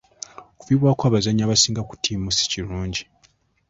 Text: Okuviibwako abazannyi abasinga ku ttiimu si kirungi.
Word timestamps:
Okuviibwako 0.57 1.01
abazannyi 1.05 1.43
abasinga 1.43 1.81
ku 1.87 1.93
ttiimu 1.97 2.29
si 2.37 2.43
kirungi. 2.51 3.03